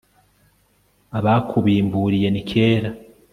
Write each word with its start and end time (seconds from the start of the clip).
abakubimburiye 1.17 2.27
ni 2.31 2.41
kera 2.49 2.89